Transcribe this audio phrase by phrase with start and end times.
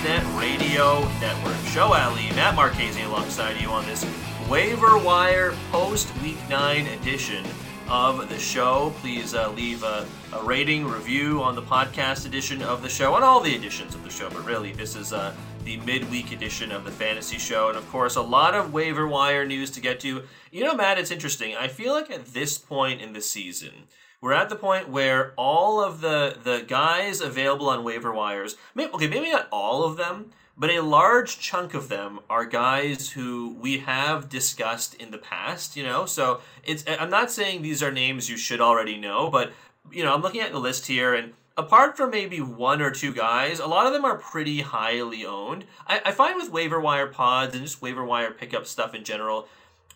[0.00, 1.56] Sportsnet Radio Network.
[1.66, 4.06] Show Ali, Matt Marchese alongside you on this
[4.48, 7.44] waiver wire post week nine edition
[7.86, 8.94] of the show.
[9.00, 13.22] Please uh, leave a, a, rating, review on the podcast edition of the show, on
[13.22, 14.30] all the editions of the show.
[14.30, 15.34] But really, this is uh,
[15.64, 17.68] the midweek edition of the fantasy show.
[17.68, 20.22] And of course, a lot of waiver wire news to get to.
[20.50, 21.54] You know, Matt, it's interesting.
[21.56, 23.72] I feel like at this point in the season,
[24.20, 28.92] we're at the point where all of the the guys available on waiver wires, maybe,
[28.92, 33.56] okay, maybe not all of them, but a large chunk of them are guys who
[33.58, 35.76] we have discussed in the past.
[35.76, 39.52] You know, so it's I'm not saying these are names you should already know, but
[39.90, 41.32] you know, I'm looking at the list here and.
[41.56, 45.66] Apart from maybe one or two guys, a lot of them are pretty highly owned.
[45.86, 49.46] I, I find with waiver wire pods and just waiver wire pickup stuff in general,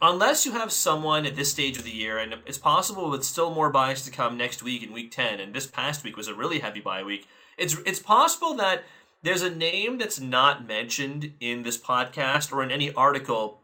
[0.00, 3.50] unless you have someone at this stage of the year, and it's possible with still
[3.50, 6.34] more byes to come next week in week 10, and this past week was a
[6.34, 8.84] really heavy bye week, it's, it's possible that
[9.22, 13.60] there's a name that's not mentioned in this podcast or in any article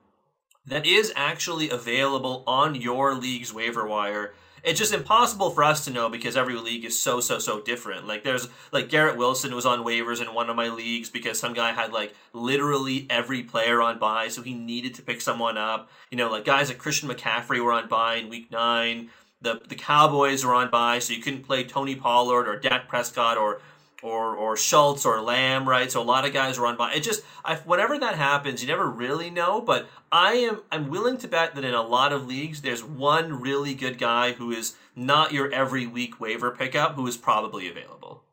[0.67, 5.91] that is actually available on your league's waiver wire it's just impossible for us to
[5.91, 8.07] know because every league is so so so different.
[8.07, 11.55] Like there's like Garrett Wilson was on waivers in one of my leagues because some
[11.55, 15.91] guy had like literally every player on bye, so he needed to pick someone up.
[16.11, 19.11] You know, like guys like Christian McCaffrey were on bye in week nine.
[19.43, 23.39] The the Cowboys were on bye, so you couldn't play Tony Pollard or Dak Prescott
[23.39, 23.61] or
[24.03, 25.91] or or Schultz or Lamb, right?
[25.91, 26.95] So a lot of guys run by.
[26.95, 29.61] It just I, whenever that happens, you never really know.
[29.61, 33.41] But I am I'm willing to bet that in a lot of leagues, there's one
[33.41, 38.25] really good guy who is not your every week waiver pickup who is probably available.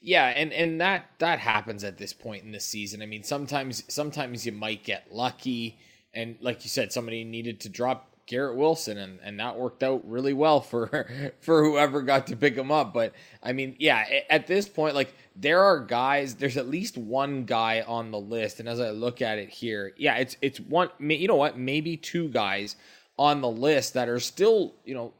[0.00, 3.02] Yeah, and and that that happens at this point in the season.
[3.02, 5.78] I mean, sometimes sometimes you might get lucky,
[6.14, 10.08] and like you said, somebody needed to drop Garrett Wilson, and, and that worked out
[10.08, 12.92] really well for for whoever got to pick him up.
[12.92, 16.34] But I mean, yeah, at this point, like there are guys.
[16.34, 19.92] There's at least one guy on the list, and as I look at it here,
[19.96, 20.90] yeah, it's it's one.
[20.98, 21.58] You know what?
[21.58, 22.76] Maybe two guys
[23.18, 25.12] on the list that are still you know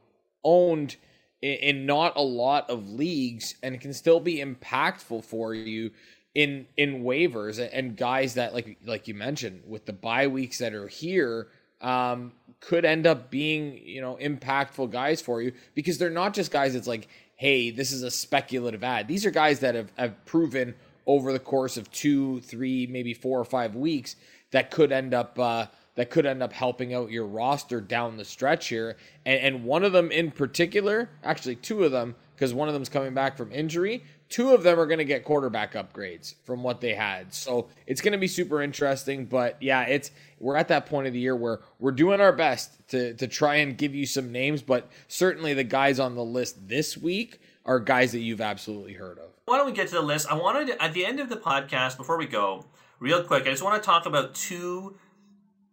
[0.43, 0.97] owned
[1.41, 5.91] in, in not a lot of leagues and can still be impactful for you
[6.35, 10.73] in in waivers and guys that like like you mentioned with the bye weeks that
[10.73, 11.47] are here
[11.81, 16.51] um, could end up being, you know, impactful guys for you because they're not just
[16.51, 19.07] guys that's like, hey, this is a speculative ad.
[19.07, 20.75] These are guys that have, have proven
[21.05, 24.15] over the course of two, three, maybe four or five weeks
[24.51, 28.25] that could end up uh, that could end up helping out your roster down the
[28.25, 28.97] stretch here.
[29.25, 32.89] And, and one of them in particular, actually two of them, because one of them's
[32.89, 36.81] coming back from injury, two of them are going to get quarterback upgrades from what
[36.81, 37.33] they had.
[37.33, 39.25] So it's going to be super interesting.
[39.25, 42.87] But yeah, it's we're at that point of the year where we're doing our best
[42.89, 44.61] to to try and give you some names.
[44.61, 49.17] But certainly the guys on the list this week are guys that you've absolutely heard
[49.19, 49.29] of.
[49.45, 50.31] Why don't we get to the list?
[50.31, 52.65] I wanted to, at the end of the podcast before we go,
[52.99, 53.43] real quick.
[53.43, 54.97] I just want to talk about two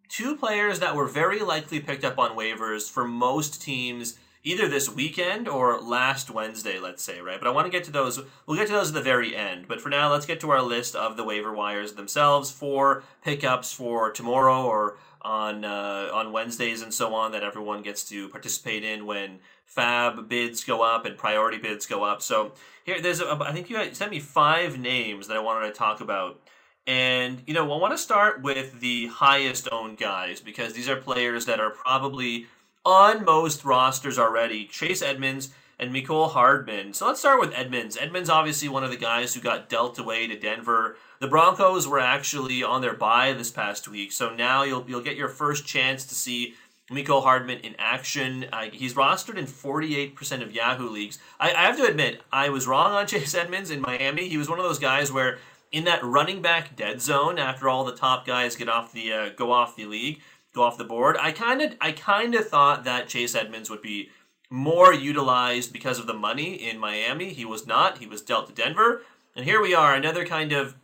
[0.09, 4.88] two players that were very likely picked up on waivers for most teams either this
[4.88, 7.41] weekend or last Wednesday, let's say, right?
[7.41, 8.21] But I want to get to those.
[8.47, 9.66] We'll get to those at the very end.
[9.66, 13.72] But for now, let's get to our list of the waiver wires themselves for pickups
[13.72, 18.84] for tomorrow or on uh, on Wednesdays and so on that everyone gets to participate
[18.84, 19.38] in when
[19.75, 22.21] FAAB bids go up and priority bids go up.
[22.21, 22.53] So
[22.84, 26.03] here, there's a, I think you sent me five names that I wanted to talk
[26.03, 26.41] about.
[26.87, 30.97] And, you know, I want to start with the highest owned guys because these are
[30.97, 32.47] players that are probably
[32.84, 34.66] on most rosters already.
[34.66, 36.92] Chase Edmonds and Mecole Hardman.
[36.92, 37.96] So let's start with Edmonds.
[38.00, 40.96] Edmonds, obviously, one of the guys who got dealt away to Denver.
[41.20, 45.16] The Broncos were actually on their bye this past week, so now you'll you'll get
[45.16, 46.54] your first chance to see
[46.90, 48.46] Mecole Hardman in action.
[48.52, 51.18] Uh, he's rostered in 48% of Yahoo leagues.
[51.40, 54.28] I, I have to admit, I was wrong on Chase Edmonds in Miami.
[54.28, 55.38] He was one of those guys where
[55.72, 59.28] in that running back dead zone, after all the top guys get off the uh,
[59.30, 60.20] go off the league,
[60.54, 61.17] go off the board.
[61.20, 64.11] I kind of I kind of thought that Chase Edmonds would be
[64.49, 67.32] more utilized because of the money in Miami.
[67.32, 67.99] He was not.
[67.99, 69.02] He was dealt to Denver,
[69.34, 70.76] and here we are, another kind of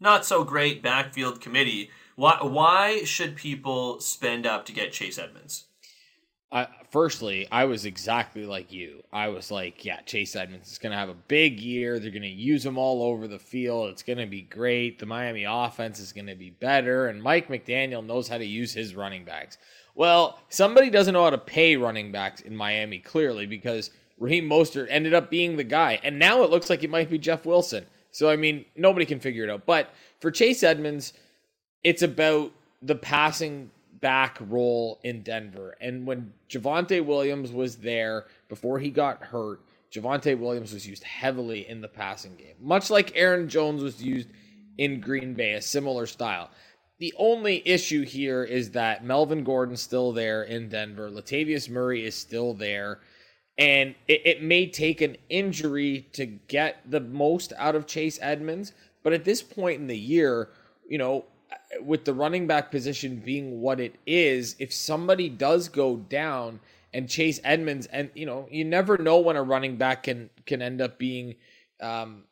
[0.00, 1.90] not so great backfield committee.
[2.16, 5.66] Why why should people spend up to get Chase Edmonds?
[6.52, 9.04] Uh, firstly, I was exactly like you.
[9.12, 12.00] I was like, yeah, Chase Edmonds is going to have a big year.
[12.00, 13.90] They're going to use him all over the field.
[13.90, 14.98] It's going to be great.
[14.98, 17.06] The Miami offense is going to be better.
[17.06, 19.58] And Mike McDaniel knows how to use his running backs.
[19.94, 24.88] Well, somebody doesn't know how to pay running backs in Miami, clearly, because Raheem Mostert
[24.90, 26.00] ended up being the guy.
[26.02, 27.86] And now it looks like it might be Jeff Wilson.
[28.10, 29.66] So, I mean, nobody can figure it out.
[29.66, 31.12] But for Chase Edmonds,
[31.84, 32.50] it's about
[32.82, 33.70] the passing
[34.00, 35.76] back role in Denver.
[35.80, 39.60] And when Javonte Williams was there before he got hurt,
[39.92, 44.28] Javonte Williams was used heavily in the passing game, much like Aaron Jones was used
[44.78, 46.50] in Green Bay, a similar style.
[46.98, 51.10] The only issue here is that Melvin Gordon's still there in Denver.
[51.10, 53.00] Latavius Murray is still there.
[53.58, 58.72] And it, it may take an injury to get the most out of Chase Edmonds.
[59.02, 60.50] But at this point in the year,
[60.88, 61.24] you know,
[61.80, 66.60] with the running back position being what it is, if somebody does go down
[66.92, 70.60] and Chase Edmonds, and you know, you never know when a running back can can
[70.62, 71.36] end up being
[71.80, 72.24] um,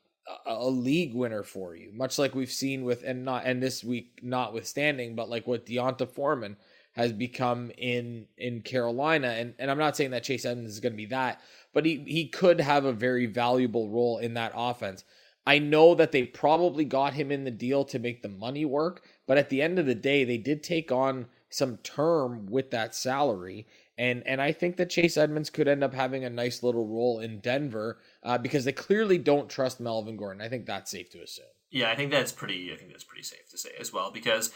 [0.46, 3.84] a, a league winner for you, much like we've seen with and not and this
[3.84, 6.56] week notwithstanding, but like what D'Onta Foreman
[6.92, 10.92] has become in in Carolina, and and I'm not saying that Chase Edmonds is going
[10.92, 11.40] to be that,
[11.72, 15.04] but he he could have a very valuable role in that offense.
[15.48, 19.02] I know that they probably got him in the deal to make the money work,
[19.26, 22.94] but at the end of the day, they did take on some term with that
[22.94, 23.66] salary.
[23.96, 27.20] And and I think that Chase Edmonds could end up having a nice little role
[27.20, 30.42] in Denver uh, because they clearly don't trust Melvin Gordon.
[30.42, 31.46] I think that's safe to assume.
[31.70, 32.70] Yeah, I think that's pretty.
[32.70, 34.52] I think that's pretty safe to say as well because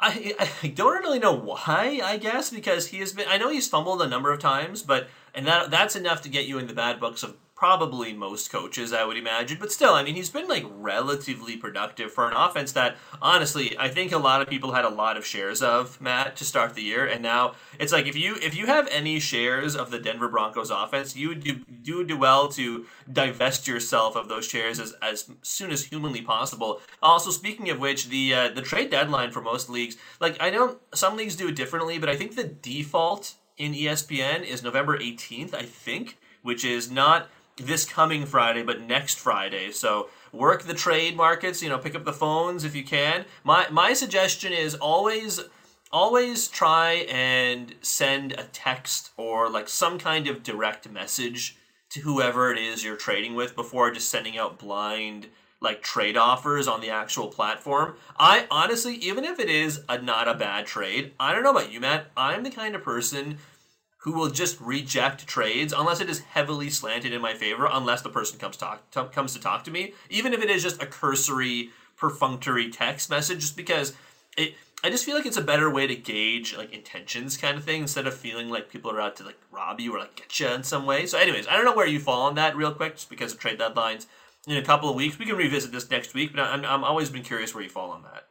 [0.00, 2.00] I I don't really know why.
[2.02, 3.28] I guess because he has been.
[3.28, 6.46] I know he's fumbled a number of times, but and that that's enough to get
[6.46, 9.56] you in the bad books of probably most coaches, I would imagine.
[9.60, 13.88] But still, I mean, he's been like relatively productive for an offense that, honestly, I
[13.88, 16.82] think a lot of people had a lot of shares of Matt to start the
[16.82, 20.28] year, and now it's like if you if you have any shares of the Denver
[20.28, 25.30] Broncos offense, you do do do well to divest yourself of those shares as, as
[25.42, 26.80] soon as humanly possible.
[27.00, 30.78] Also, speaking of which, the uh, the trade deadline for most leagues, like I know
[30.94, 35.54] some leagues do it differently, but I think the default in ESPN is November 18th,
[35.54, 39.70] I think, which is not this coming Friday, but next Friday.
[39.70, 41.62] So work the trade markets.
[41.62, 43.24] You know, pick up the phones if you can.
[43.44, 45.40] My my suggestion is always
[45.92, 51.58] always try and send a text or like some kind of direct message
[51.90, 55.28] to whoever it is you're trading with before just sending out blind
[55.60, 57.94] like trade offers on the actual platform.
[58.18, 61.70] I honestly, even if it is a not a bad trade, I don't know about
[61.70, 62.06] you, Matt.
[62.16, 63.38] I'm the kind of person
[64.02, 68.08] who will just reject trades unless it is heavily slanted in my favor, unless the
[68.08, 70.86] person comes talk to, comes to talk to me, even if it is just a
[70.86, 73.94] cursory, perfunctory text message, just because
[74.36, 74.54] it.
[74.84, 77.82] I just feel like it's a better way to gauge like intentions, kind of thing,
[77.82, 80.48] instead of feeling like people are out to like rob you or like get you
[80.48, 81.06] in some way.
[81.06, 83.38] So, anyways, I don't know where you fall on that, real quick, just because of
[83.38, 84.06] trade deadlines.
[84.48, 87.10] In a couple of weeks, we can revisit this next week, but I'm, I'm always
[87.10, 88.24] been curious where you fall on that.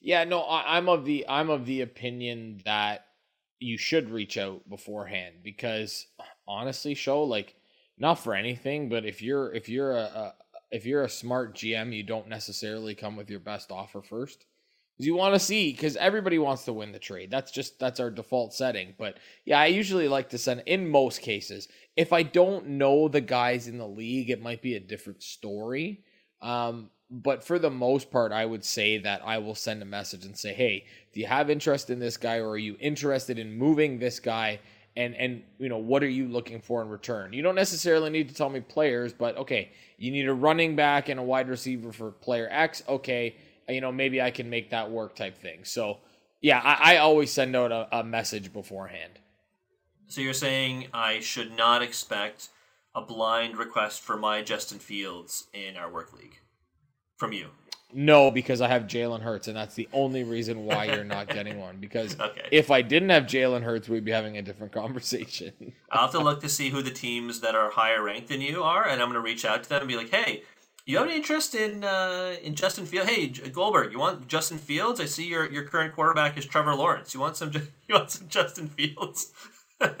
[0.00, 3.06] Yeah, no, I, I'm of the I'm of the opinion that
[3.62, 6.06] you should reach out beforehand because
[6.46, 7.54] honestly, show like
[7.98, 10.34] not for anything, but if you're if you're a, a
[10.70, 14.46] if you're a smart GM, you don't necessarily come with your best offer first.
[14.98, 17.30] You want to see because everybody wants to win the trade.
[17.30, 18.94] That's just that's our default setting.
[18.98, 21.68] But yeah, I usually like to send in most cases.
[21.96, 26.04] If I don't know the guys in the league, it might be a different story.
[26.40, 30.24] Um, but for the most part, I would say that I will send a message
[30.24, 33.52] and say, "Hey, do you have interest in this guy, or are you interested in
[33.52, 34.60] moving this guy?"
[34.96, 37.34] And and you know, what are you looking for in return?
[37.34, 41.10] You don't necessarily need to tell me players, but okay, you need a running back
[41.10, 42.82] and a wide receiver for player X.
[42.88, 43.36] Okay,
[43.68, 45.64] you know, maybe I can make that work, type thing.
[45.64, 45.98] So,
[46.40, 49.18] yeah, I, I always send out a, a message beforehand.
[50.08, 52.48] So you're saying I should not expect
[52.94, 56.41] a blind request for my Justin Fields in our work league
[57.22, 57.46] from you?
[57.94, 61.60] No, because I have Jalen Hurts, and that's the only reason why you're not getting
[61.60, 61.76] one.
[61.76, 62.48] Because Okay.
[62.50, 65.52] if I didn't have Jalen Hurts, we'd be having a different conversation.
[65.90, 68.62] I'll have to look to see who the teams that are higher ranked than you
[68.64, 70.42] are, and I'm going to reach out to them and be like, "Hey,
[70.86, 73.08] you have any interest in uh, in Justin Fields?
[73.10, 74.98] Hey, Goldberg, you want Justin Fields?
[74.98, 77.12] I see your your current quarterback is Trevor Lawrence.
[77.14, 77.52] You want some
[77.88, 79.32] you want some Justin Fields?"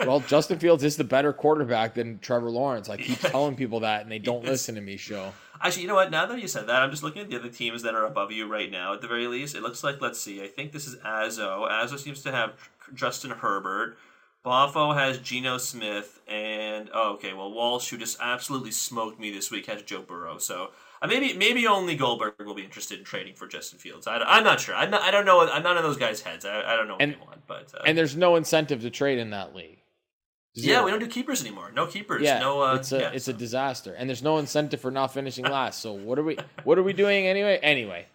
[0.06, 2.88] well, Justin Fields is the better quarterback than Trevor Lawrence.
[2.88, 4.96] I keep telling people that, and they don't listen to me.
[4.96, 5.32] Show.
[5.62, 6.10] Actually, you know what?
[6.10, 8.32] Now that you said that, I'm just looking at the other teams that are above
[8.32, 8.94] you right now.
[8.94, 10.42] At the very least, it looks like let's see.
[10.42, 11.66] I think this is Azo.
[11.66, 12.54] Azo seems to have
[12.94, 13.96] Justin Herbert.
[14.44, 17.32] Boffo has Geno Smith, and oh, okay.
[17.32, 20.38] Well, Walsh, who just absolutely smoked me this week, has Joe Burrow.
[20.38, 24.08] So uh, maybe maybe only Goldberg will be interested in trading for Justin Fields.
[24.08, 24.74] I, am not sure.
[24.74, 25.48] I'm not, I don't know.
[25.48, 26.44] I'm not in those guys' heads.
[26.44, 27.46] I, I don't know what And- they want.
[27.46, 29.78] But uh, And there's no incentive to trade in that league.
[30.54, 31.70] Yeah, we don't do keepers anymore.
[31.74, 32.22] No keepers.
[32.22, 32.62] Yeah, no.
[32.62, 35.44] Uh, it's a yeah, it's so- a disaster, and there's no incentive for not finishing
[35.44, 35.80] last.
[35.80, 37.58] So what are we what are we doing anyway?
[37.62, 38.06] Anyway,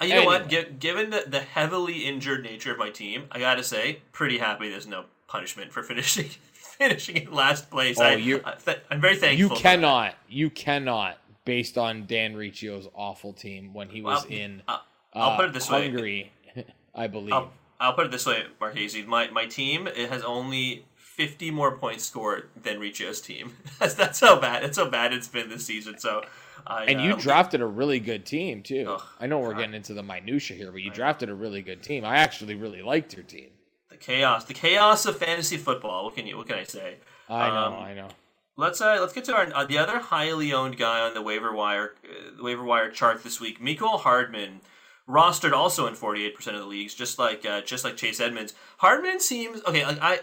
[0.00, 0.42] Uh, you know what?
[0.52, 0.64] Anyway.
[0.64, 4.68] Gi- given the, the heavily injured nature of my team, I gotta say, pretty happy
[4.68, 7.98] there's no punishment for finishing finishing in last place.
[7.98, 9.38] Oh, I, you- th- I'm very thankful.
[9.56, 14.78] you cannot you cannot based on Dan Riccio's awful team when he was in uh,
[15.14, 15.84] I'll uh, put it this way.
[15.88, 16.32] Hungary,
[16.94, 17.32] I believe.
[17.32, 19.04] I'll, I'll put it this way, Marchese.
[19.04, 20.84] My my team it has only
[21.18, 23.56] 50 more points scored than Riccio's team.
[23.80, 24.62] that's, that's how bad.
[24.62, 25.98] That's how bad it's been this season.
[25.98, 26.22] So,
[26.64, 28.86] I, and you uh, drafted a really good team too.
[28.88, 29.58] Ugh, I know we're God.
[29.58, 32.04] getting into the minutia here, but you drafted a really good team.
[32.04, 33.48] I actually really liked your team.
[33.90, 36.04] the chaos, the chaos of fantasy football.
[36.04, 36.36] What can you?
[36.36, 36.98] What can I say?
[37.28, 38.08] I know, Um, I know.
[38.56, 41.52] Let's uh, let's get to our uh, the other highly owned guy on the waiver
[41.52, 44.60] wire uh, the waiver wire chart this week, Mecole Hardman,
[45.08, 48.20] rostered also in forty eight percent of the leagues, just like uh, just like Chase
[48.20, 48.54] Edmonds.
[48.78, 49.84] Hardman seems okay.
[49.86, 50.20] Like I,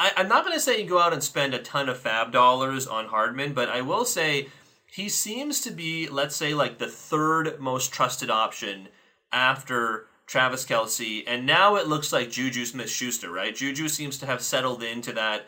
[0.00, 2.32] I I'm not going to say you go out and spend a ton of FAAB
[2.32, 4.48] dollars on Hardman, but I will say
[4.90, 8.88] he seems to be let's say like the third most trusted option
[9.30, 13.54] after Travis Kelce, and now it looks like Juju Smith Schuster, right?
[13.54, 15.46] Juju seems to have settled into that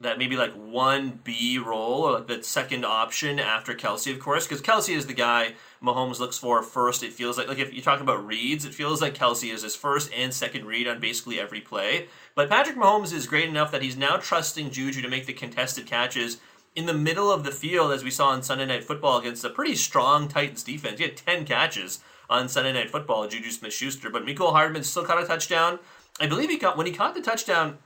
[0.00, 4.46] that maybe like one B role or like the second option after Kelce, of course,
[4.46, 7.02] because Kelce is the guy Mahomes looks for first.
[7.02, 9.76] It feels like like if you're talking about reads, it feels like Kelce is his
[9.76, 12.08] first and second read on basically every play.
[12.34, 15.86] But Patrick Mahomes is great enough that he's now trusting Juju to make the contested
[15.86, 16.38] catches
[16.74, 19.50] in the middle of the field, as we saw on Sunday Night Football against a
[19.50, 20.98] pretty strong Titans defense.
[20.98, 25.22] He had ten catches on Sunday Night Football, Juju Smith-Schuster, but Mecole Hardman still caught
[25.22, 25.78] a touchdown.
[26.18, 27.76] I believe he got when he caught the touchdown.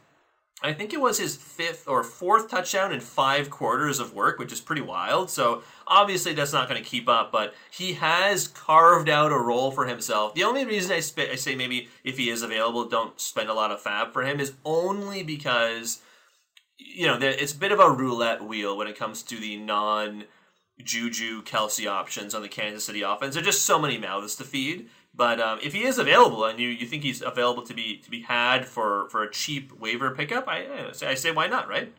[0.63, 4.53] I think it was his fifth or fourth touchdown in five quarters of work, which
[4.53, 5.29] is pretty wild.
[5.31, 9.71] So obviously that's not going to keep up, but he has carved out a role
[9.71, 10.35] for himself.
[10.35, 13.55] The only reason I, sp- I say maybe if he is available, don't spend a
[13.55, 16.01] lot of FAAB for him is only because
[16.79, 20.25] you know it's a bit of a roulette wheel when it comes to the non
[20.83, 23.35] Juju Kelce options on the Kansas City offense.
[23.35, 24.89] There are just so many mouths to feed.
[25.17, 28.11] But um, if he is available and you, you think he's available to be to
[28.11, 31.69] be had for, for a cheap waiver pickup, I, I say I say why not,
[31.69, 31.93] right?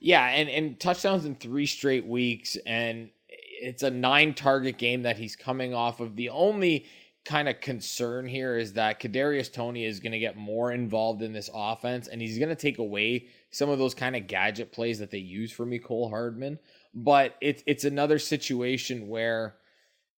[0.00, 5.18] Yeah, and and touchdowns in three straight weeks, and it's a nine target game that
[5.18, 6.16] he's coming off of.
[6.16, 6.86] The only
[7.24, 11.32] kind of concern here is that Kadarius Toney is going to get more involved in
[11.32, 14.98] this offense, and he's going to take away some of those kind of gadget plays
[14.98, 16.58] that they use for Mecole Hardman.
[16.94, 19.54] But it's it's another situation where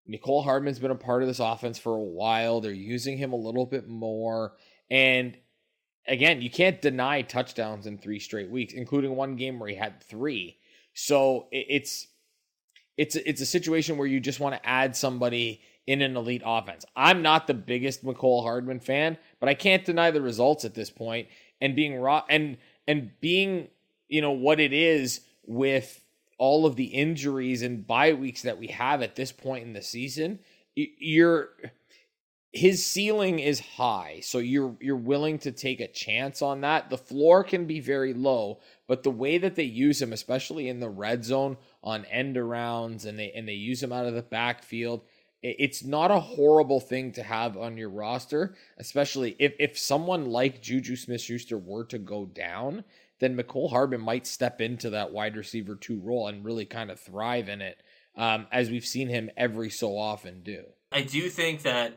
[0.09, 2.61] Mecole Hardman's been a part of this offense for a while.
[2.61, 4.55] They're using him a little bit more,
[4.91, 5.37] and
[6.07, 10.03] again, you can't deny touchdowns in three straight weeks, including one game where he had
[10.03, 10.59] three.
[10.95, 12.09] So it's
[12.97, 16.85] it's it's a situation where you just want to add somebody in an elite offense.
[16.95, 20.91] I'm not the biggest Mecole Hardman fan, but I can't deny the results at this
[20.91, 21.29] point
[21.61, 23.69] and being raw and and being
[24.09, 26.02] you know what it is with
[26.43, 29.81] all of the injuries and bye weeks that we have at this point in the
[29.81, 30.41] season.
[30.75, 31.51] You're
[32.53, 36.91] his ceiling is high, so you're you're willing to take a chance on that.
[36.91, 38.59] The floor can be very low,
[38.89, 43.07] but the way that they use him, especially in the red zone on end arounds,
[43.07, 45.03] and they and they use him out of the backfield,
[45.45, 50.61] it's not a horrible thing to have on your roster, especially if if someone like
[50.61, 52.83] Juju Smith-Schuster were to go down,
[53.23, 56.99] then Mecole Hardman might step into that wide receiver two role and really kind of
[56.99, 57.81] thrive in it,
[58.17, 60.65] um, as we've seen him every so often do.
[60.91, 61.95] I do think that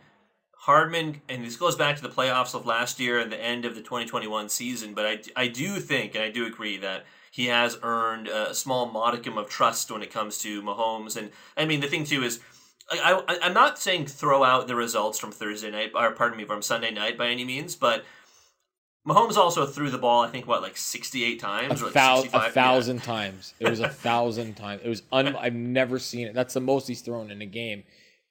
[0.56, 3.74] Hardman, and this goes back to the playoffs of last year and the end of
[3.74, 7.80] the 2021 season, but I, I do think, and I do agree that he has
[7.82, 11.18] earned a small modicum of trust when it comes to Mahomes.
[11.18, 12.40] And I mean, the thing too is,
[12.92, 16.46] I, I, I'm not saying throw out the results from Thursday night, or pardon me,
[16.46, 18.06] from Sunday night by any means, but
[19.08, 21.82] Mahomes also threw the ball, I think, what, like 68 times?
[21.82, 22.42] a, or like thou- 65?
[22.42, 22.52] a Yeah.
[22.52, 23.54] thousand times.
[23.60, 24.82] It was a thousand times.
[24.84, 26.34] It was un- I've never seen it.
[26.34, 27.84] That's the most he's thrown in a game,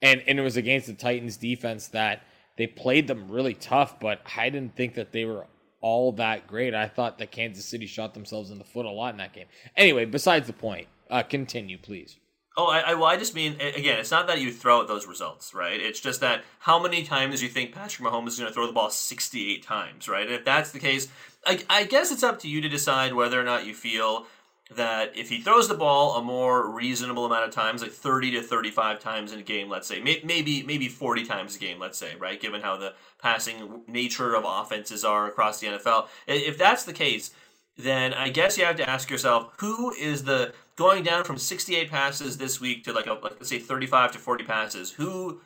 [0.03, 2.23] and and it was against the Titans defense that
[2.57, 4.01] they played them really tough.
[4.01, 5.47] But I didn't think that they were
[5.81, 6.75] all that great.
[6.75, 9.47] I thought that Kansas City shot themselves in the foot a lot in that game.
[9.77, 12.17] Anyway, besides the point, uh, continue, please.
[12.57, 15.07] Oh, I, I, well, I just mean again, it's not that you throw out those
[15.07, 15.81] results, right?
[15.81, 18.67] It's just that how many times do you think Patrick Mahomes is going to throw
[18.67, 20.27] the ball sixty-eight times, right?
[20.27, 21.09] And if that's the case,
[21.45, 24.27] I, I guess it's up to you to decide whether or not you feel
[24.71, 28.43] that if he throws the ball a more reasonable amount of times, like thirty to
[28.43, 31.99] thirty-five times in a game, let's say, may, maybe maybe forty times a game, let's
[31.99, 32.41] say, right?
[32.41, 37.33] Given how the passing nature of offenses are across the NFL, if that's the case,
[37.77, 41.91] then I guess you have to ask yourself who is the going down from 68
[41.91, 44.93] passes this week to like, a, like let's say 35 to 40 passes.
[44.93, 45.41] Who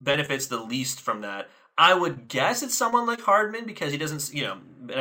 [0.00, 1.48] benefits the least from that?
[1.78, 4.58] I would guess it's someone like Hardman because he doesn't, you know,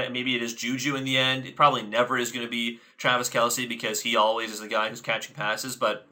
[0.09, 1.45] maybe it is Juju in the end.
[1.45, 4.89] It probably never is going to be Travis Kelce because he always is the guy
[4.89, 5.75] who's catching passes.
[5.75, 6.07] But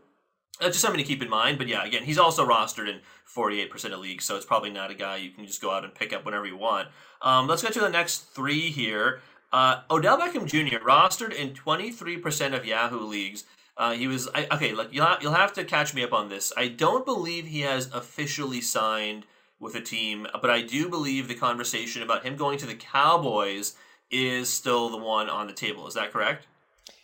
[0.60, 1.58] that's just something to keep in mind.
[1.58, 3.00] But yeah, again, he's also rostered in
[3.34, 5.94] 48% of leagues, so it's probably not a guy you can just go out and
[5.94, 6.90] pick up whenever you want.
[7.22, 9.22] Um, let's go to the next three here.
[9.52, 10.78] Uh, Odell Beckham Jr.
[10.78, 13.46] rostered in 23% of Yahoo leagues.
[13.80, 14.74] Uh, he was I, okay.
[14.74, 16.52] Like you'll have, you'll have to catch me up on this.
[16.58, 19.26] I don't believe he has officially signed
[19.58, 23.76] with a team, but I do believe the conversation about him going to the Cowboys
[24.12, 25.88] is still the one on the table.
[25.88, 26.46] Is that correct?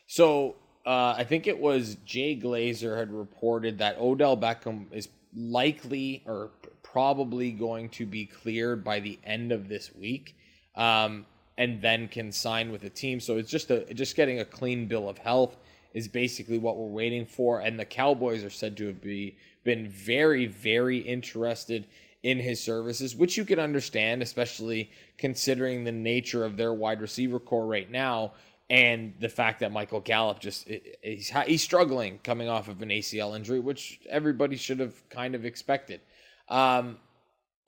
[0.08, 0.56] So
[0.86, 6.52] uh, I think it was Jay Glazer had reported that Odell Beckham is likely or
[6.84, 10.36] probably going to be cleared by the end of this week,
[10.76, 11.26] um,
[11.58, 13.22] and then can sign with the team.
[13.22, 15.56] So it's just a just getting a clean bill of health
[15.96, 17.62] is basically what we're waiting for.
[17.62, 21.88] And the Cowboys are said to have be, been very very interested
[22.22, 27.40] in his services, which you can understand, especially considering the nature of their wide receiver
[27.40, 28.34] corps right now
[28.70, 30.68] and the fact that Michael Gallup just
[31.02, 35.46] he's, he's struggling coming off of an ACL injury, which everybody should have kind of
[35.46, 36.02] expected.
[36.50, 36.98] Um,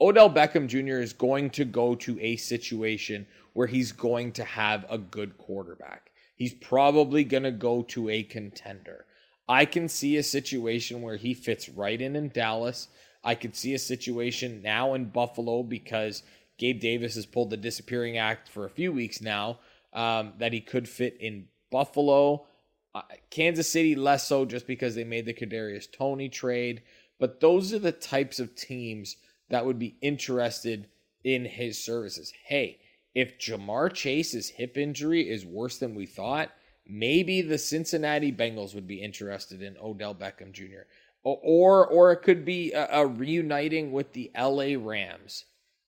[0.02, 1.00] Odell Beckham Jr.
[1.02, 6.07] is going to go to a situation where he's going to have a good quarterback.
[6.38, 9.06] He's probably going to go to a contender.
[9.50, 12.88] I can see a situation where he fits right in in Dallas.
[13.24, 16.22] I could see a situation now in Buffalo because
[16.58, 19.60] Gabe Davis has pulled the disappearing act for a few weeks now
[19.94, 22.46] um, that he could fit in Buffalo.
[22.94, 23.02] Uh,
[23.32, 26.84] Kansas City less so just because they made the Kadarius Toney trade.
[27.20, 29.18] But those are the types of teams
[29.50, 30.88] that would be interested
[31.24, 32.32] in his services.
[32.46, 32.80] Hey,
[33.18, 36.52] if Ja'Marr Chase's hip injury is worse than we thought,
[36.88, 40.86] maybe the Cincinnati Bengals would be interested in Odell Beckham Jr.
[41.24, 45.46] Or or it could be a, a reuniting with the LA Rams.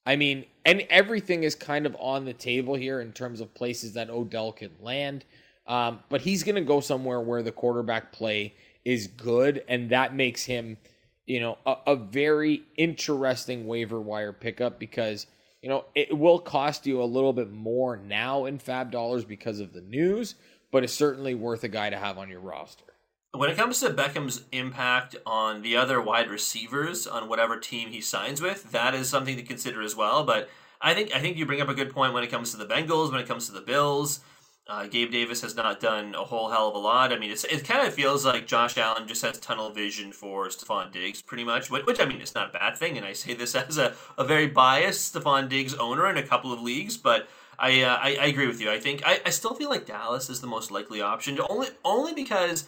[0.07, 3.93] I mean, and everything is kind of on the table here in terms of places
[3.93, 5.23] that Odell can land.
[5.67, 10.15] Um, but he's going to go somewhere where the quarterback play is good, and that
[10.15, 10.77] makes him,
[11.27, 15.27] you know, a, a very interesting waiver wire pickup because
[15.61, 19.59] you know it will cost you a little bit more now in FAAB dollars because
[19.59, 20.35] of the news,
[20.71, 22.85] but it's certainly worth a guy to have on your roster.
[23.31, 28.01] When it comes to Beckham's impact on the other wide receivers on whatever team he
[28.01, 30.23] signs with, that is something to consider as well.
[30.23, 30.49] But
[30.81, 32.65] I think I think you bring up a good point when it comes to the
[32.65, 34.21] Bengals, when it comes to the Bills.
[34.69, 37.11] Uh, Gabe Davis has not done a whole hell of a lot.
[37.11, 40.91] I mean, it kind of feels like Josh Allen just has tunnel vision for Stefon
[40.91, 41.71] Diggs, pretty much.
[41.71, 43.95] Which, which I mean, it's not a bad thing, and I say this as a,
[44.15, 47.27] a very biased Stefon Diggs owner in a couple of leagues, but
[47.57, 48.69] I, uh, I, I agree with you.
[48.69, 52.13] I think I, I still feel like Dallas is the most likely option, only only
[52.13, 52.67] because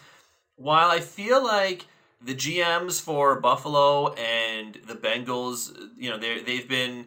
[0.55, 1.85] while I feel like
[2.19, 7.05] the GMs for Buffalo and the Bengals, you know, they they've been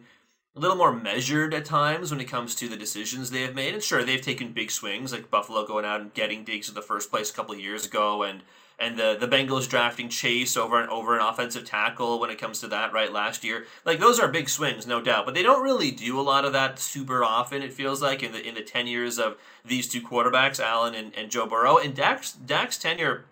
[0.55, 3.73] a little more measured at times when it comes to the decisions they have made.
[3.73, 6.81] And sure, they've taken big swings, like Buffalo going out and getting Diggs in the
[6.81, 8.41] first place a couple of years ago, and
[8.79, 12.59] and the the Bengals drafting Chase over and over an offensive tackle when it comes
[12.61, 13.65] to that right last year.
[13.83, 16.53] Like those are big swings, no doubt, but they don't really do a lot of
[16.53, 17.61] that super often.
[17.61, 21.13] It feels like in the in the ten years of these two quarterbacks, Allen and,
[21.15, 23.25] and Joe Burrow, and Dak's Dak's tenure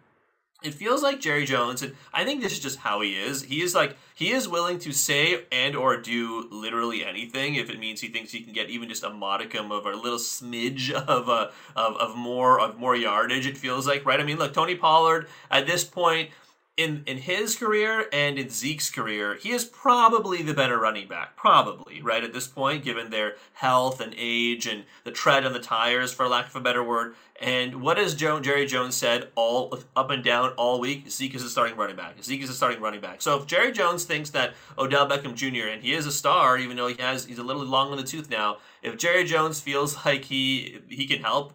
[0.64, 3.44] it feels like Jerry Jones, and I think this is just how he is.
[3.44, 7.80] He is like he is willing to say and or do literally anything if it
[7.80, 11.28] means he thinks he can get even just a modicum of a little smidge of
[11.28, 13.46] a of, of more of more yardage.
[13.46, 14.20] It feels like right.
[14.20, 16.30] I mean, look, Tony Pollard at this point
[16.76, 21.36] in in his career and in Zeke's career, he is probably the better running back.
[21.36, 25.60] Probably, right at this point, given their health and age and the tread on the
[25.60, 27.16] tires, for lack of a better word.
[27.40, 31.10] And what has Jerry Jones said all up and down all week?
[31.10, 32.24] Zeke is a starting running back.
[32.24, 33.22] Zeke is a starting running back.
[33.22, 35.68] So if Jerry Jones thinks that Odell Beckham Jr.
[35.68, 38.04] and he is a star, even though he has he's a little long in the
[38.04, 41.54] tooth now, if Jerry Jones feels like he he can help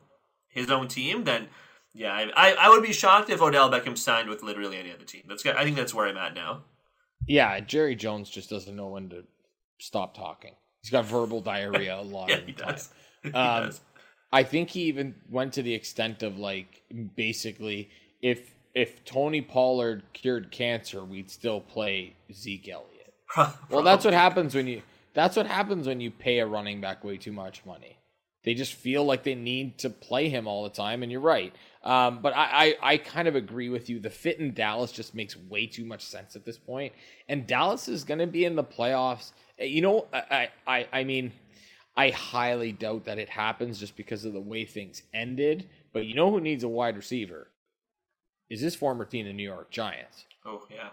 [0.48, 1.48] his own team, then
[1.98, 5.22] yeah, I, I would be shocked if Odell Beckham signed with literally any other team.
[5.28, 6.62] That's I think that's where I'm at now.
[7.26, 9.24] Yeah, Jerry Jones just doesn't know when to
[9.80, 10.52] stop talking.
[10.80, 12.70] He's got verbal diarrhea a lot yeah, of the he time.
[12.70, 12.90] Does.
[13.24, 13.80] he um, does.
[14.32, 16.82] I think he even went to the extent of like
[17.16, 17.90] basically
[18.22, 23.14] if if Tony Pollard cured cancer, we'd still play Zeke Elliott.
[23.70, 24.82] well, that's what happens when you
[25.14, 27.98] that's what happens when you pay a running back way too much money.
[28.44, 31.52] They just feel like they need to play him all the time, and you're right.
[31.88, 33.98] Um, but I, I, I kind of agree with you.
[33.98, 36.92] The fit in Dallas just makes way too much sense at this point,
[37.30, 39.32] and Dallas is going to be in the playoffs.
[39.58, 41.32] Eh, you know, I, I, I mean,
[41.96, 45.70] I highly doubt that it happens just because of the way things ended.
[45.94, 47.48] But you know who needs a wide receiver?
[48.50, 50.26] Is this former team, the New York Giants?
[50.44, 50.90] Oh yeah,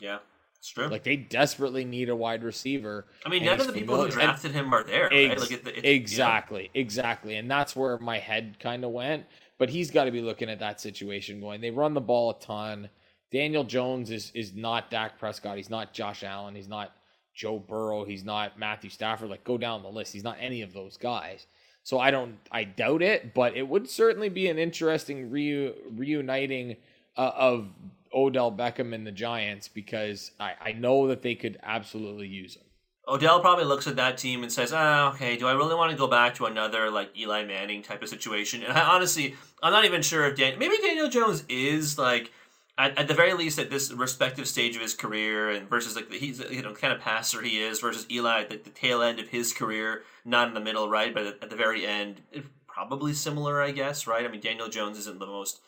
[0.00, 0.18] yeah.
[0.62, 0.86] It's true.
[0.86, 3.04] Like they desperately need a wide receiver.
[3.26, 5.12] I mean, none of the people who drafted him are there.
[5.12, 5.64] Ex- right?
[5.64, 9.26] like exactly, exactly, and that's where my head kind of went.
[9.62, 12.40] But he's got to be looking at that situation, going, they run the ball a
[12.40, 12.90] ton.
[13.30, 15.56] Daniel Jones is is not Dak Prescott.
[15.56, 16.56] He's not Josh Allen.
[16.56, 16.90] He's not
[17.32, 18.04] Joe Burrow.
[18.04, 19.30] He's not Matthew Stafford.
[19.30, 20.12] Like go down the list.
[20.12, 21.46] He's not any of those guys.
[21.84, 22.38] So I don't.
[22.50, 26.74] I doubt it, but it would certainly be an interesting reu- reuniting
[27.16, 27.68] uh, of
[28.12, 32.64] Odell Beckham and the Giants because I, I know that they could absolutely use him.
[33.08, 35.36] Odell probably looks at that team and says, "Ah, okay.
[35.36, 38.62] Do I really want to go back to another like Eli Manning type of situation?"
[38.62, 42.30] And I, honestly, I'm not even sure if Dan- maybe Daniel Jones is like
[42.78, 46.10] at, at, the very least at this respective stage of his career and versus like
[46.10, 49.02] the, he's you know kind of passer he is versus Eli at the, the, tail
[49.02, 51.12] end of his career, not in the middle, right?
[51.12, 52.22] But at, at the very end,
[52.68, 54.24] probably similar, I guess, right?
[54.24, 55.60] I mean, Daniel Jones isn't the most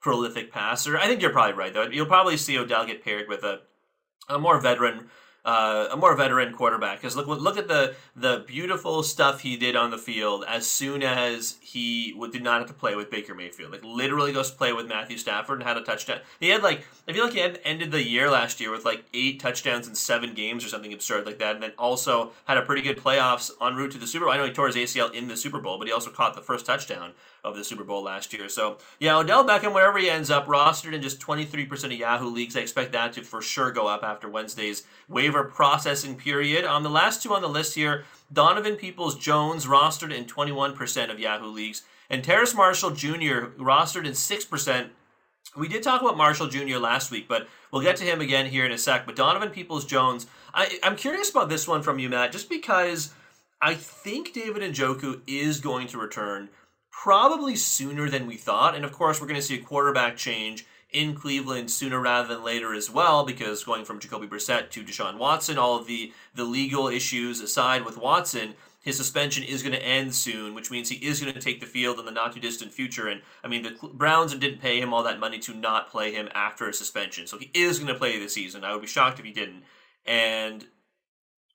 [0.00, 0.98] prolific passer.
[0.98, 1.84] I think you're probably right though.
[1.84, 3.62] You'll probably see Odell get paired with a
[4.28, 5.08] a more veteran
[5.44, 7.00] uh, a more veteran quarterback.
[7.00, 11.02] Because look, look at the the beautiful stuff he did on the field as soon
[11.02, 13.72] as he did not have to play with Baker Mayfield.
[13.72, 16.20] Like literally goes to play with Matthew Stafford and had a touchdown.
[16.38, 19.04] He had like I feel like he had ended the year last year with like
[19.12, 22.62] eight touchdowns in seven games or something absurd like that, and then also had a
[22.62, 24.34] pretty good playoffs en route to the Super Bowl.
[24.34, 26.40] I know he tore his ACL in the Super Bowl, but he also caught the
[26.40, 27.12] first touchdown
[27.44, 28.48] of the Super Bowl last year.
[28.48, 32.56] So yeah, Odell Beckham, wherever he ends up, rostered in just 23% of Yahoo leagues.
[32.56, 36.64] I expect that to for sure go up after Wednesday's waiver processing period.
[36.64, 41.10] On um, the last two on the list here, Donovan Peoples Jones rostered in 21%
[41.10, 43.46] of Yahoo leagues, and Terrace Marshall Jr.
[43.58, 44.88] rostered in 6%.
[45.56, 46.78] We did talk about Marshall Jr.
[46.78, 49.04] last week, but we'll get to him again here in a sec.
[49.04, 53.12] But Donovan Peoples Jones, I'm curious about this one from you, Matt, just because
[53.60, 56.48] I think David Njoku is going to return
[56.92, 58.76] probably sooner than we thought.
[58.76, 62.44] And of course, we're going to see a quarterback change in Cleveland sooner rather than
[62.44, 66.44] later as well, because going from Jacoby Brissett to Deshaun Watson, all of the, the
[66.44, 70.96] legal issues aside with Watson, his suspension is going to end soon, which means he
[70.96, 73.08] is going to take the field in the not too distant future.
[73.08, 76.28] And I mean, the Browns didn't pay him all that money to not play him
[76.34, 78.64] after a suspension, so he is going to play this season.
[78.64, 79.62] I would be shocked if he didn't.
[80.04, 80.66] And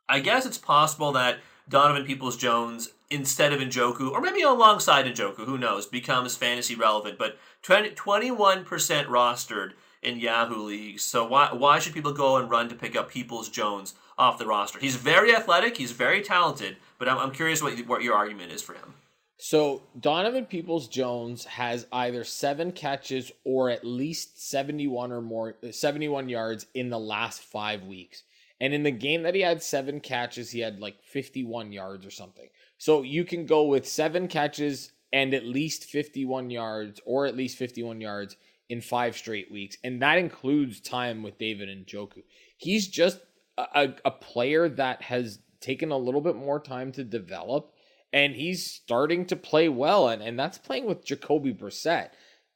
[0.09, 5.45] I guess it's possible that Donovan Peoples Jones instead of Njoku, or maybe alongside Njoku,
[5.45, 7.17] who knows, becomes fantasy relevant.
[7.17, 8.65] But 20, 21%
[9.07, 11.03] rostered in Yahoo leagues.
[11.03, 14.45] So why why should people go and run to pick up Peoples Jones off the
[14.45, 14.79] roster?
[14.79, 18.61] He's very athletic, he's very talented, but I'm, I'm curious what what your argument is
[18.61, 18.93] for him.
[19.39, 26.27] So Donovan Peoples Jones has either seven catches or at least 71 or more 71
[26.27, 28.23] yards in the last five weeks.
[28.59, 32.11] And in the game that he had seven catches, he had like 51 yards or
[32.11, 32.47] something.
[32.77, 37.57] So you can go with seven catches and at least 51 yards or at least
[37.57, 38.35] 51 yards
[38.69, 39.77] in five straight weeks.
[39.83, 42.23] And that includes time with David Njoku.
[42.57, 43.19] He's just
[43.57, 47.73] a, a player that has taken a little bit more time to develop
[48.13, 50.09] and he's starting to play well.
[50.09, 52.09] And, and that's playing with Jacoby Brissett.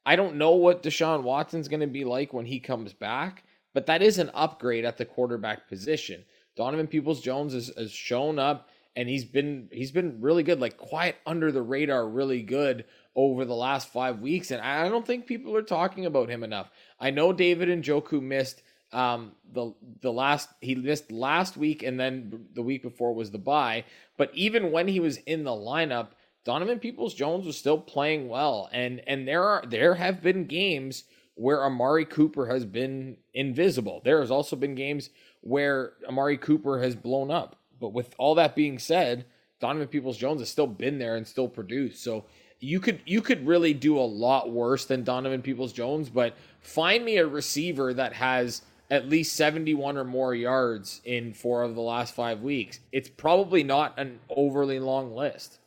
[0.04, 3.86] I don't know what Deshaun Watson's going to be like when he comes back, but
[3.86, 6.24] that is an upgrade at the quarterback position.
[6.56, 10.76] Donovan Peoples Jones has, has shown up and he's been he's been really good, like
[10.76, 14.50] quiet under the radar, really good over the last five weeks.
[14.50, 16.70] And I don't think people are talking about him enough.
[17.00, 22.46] I know David Njoku missed um, the the last he missed last week, and then
[22.54, 23.84] the week before was the bye.
[24.18, 26.08] But even when he was in the lineup,
[26.44, 31.04] Donovan Peoples Jones was still playing well, and and there are there have been games
[31.34, 34.00] where Amari Cooper has been invisible.
[34.04, 37.56] There has also been games where Amari Cooper has blown up.
[37.80, 39.24] But with all that being said,
[39.60, 42.02] Donovan Peoples Jones has still been there and still produced.
[42.02, 42.24] So
[42.60, 47.04] you could you could really do a lot worse than Donovan Peoples Jones, but find
[47.04, 51.80] me a receiver that has at least 71 or more yards in four of the
[51.80, 52.78] last five weeks.
[52.92, 55.58] It's probably not an overly long list.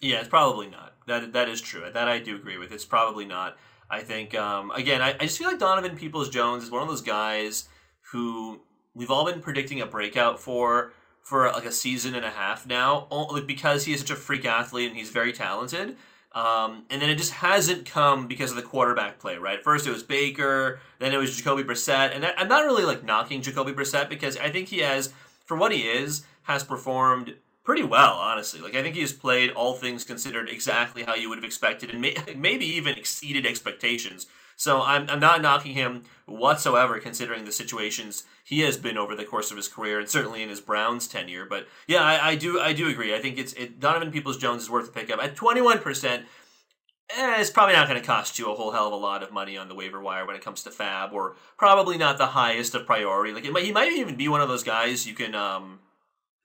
[0.00, 0.94] Yeah, it's probably not.
[1.06, 1.82] That that is true.
[1.92, 2.72] That I do agree with.
[2.72, 3.56] It's probably not.
[3.90, 6.88] I think um, again, I, I just feel like Donovan Peoples Jones is one of
[6.88, 7.68] those guys
[8.12, 8.60] who
[8.94, 13.06] we've all been predicting a breakout for for like a season and a half now,
[13.10, 15.96] only because he is such a freak athlete and he's very talented.
[16.32, 19.62] Um, and then it just hasn't come because of the quarterback play, right?
[19.62, 23.42] First it was Baker, then it was Jacoby Brissett, and I'm not really like knocking
[23.42, 25.12] Jacoby Brissett because I think he has,
[25.44, 27.34] for what he is, has performed
[27.68, 28.62] pretty well, honestly.
[28.62, 31.90] Like I think he has played all things considered exactly how you would have expected,
[31.90, 34.26] and may, maybe even exceeded expectations.
[34.56, 39.26] So I'm, I'm not knocking him whatsoever, considering the situations he has been over the
[39.26, 41.44] course of his career, and certainly in his Browns tenure.
[41.44, 43.14] But yeah, I, I do I do agree.
[43.14, 46.24] I think it's it, Donovan Peoples Jones is worth a pickup at 21 percent.
[47.18, 49.30] Eh, it's probably not going to cost you a whole hell of a lot of
[49.30, 52.74] money on the waiver wire when it comes to FAAB, or probably not the highest
[52.74, 53.34] of priority.
[53.34, 55.80] Like might, he might even be one of those guys you can, um,